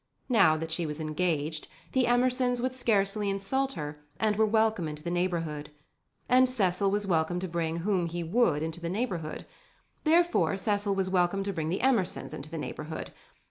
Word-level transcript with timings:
Now 0.29 0.57
that 0.57 0.71
she 0.71 0.87
was 0.87 0.99
engaged, 0.99 1.67
the 1.91 2.07
Emersons 2.07 2.59
would 2.59 2.73
scarcely 2.73 3.29
insult 3.29 3.73
her 3.73 4.03
and 4.19 4.35
were 4.35 4.47
welcome 4.47 4.87
into 4.87 5.03
the 5.03 5.11
neighbourhood. 5.11 5.69
And 6.27 6.49
Cecil 6.49 6.89
was 6.89 7.05
welcome 7.05 7.39
to 7.39 7.47
bring 7.47 7.75
whom 7.75 8.07
he 8.07 8.23
would 8.23 8.63
into 8.63 8.81
the 8.81 8.89
neighbourhood. 8.89 9.45
Therefore 10.03 10.57
Cecil 10.57 10.95
was 10.95 11.11
welcome 11.11 11.43
to 11.43 11.53
bring 11.53 11.69
the 11.69 11.81
Emersons 11.83 12.33
into 12.33 12.49
the 12.49 12.57
neighbourhood. 12.57 13.11